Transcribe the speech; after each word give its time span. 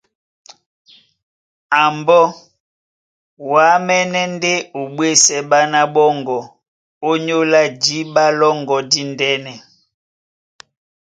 A 1.79 1.81
mbɔ́, 1.97 2.23
wǎmɛ́nɛ́ 3.49 4.25
ndé 4.35 4.53
o 4.79 4.81
ɓwésɛ́ 4.95 5.39
ɓána 5.49 5.81
ɓɔ́ŋgɔ̄ 5.93 6.41
ónyólá 7.09 7.61
jǐɓa 7.83 8.23
lɔ́ŋgɔ̄ 8.39 8.79
díndɛ́nɛ. 8.91 9.53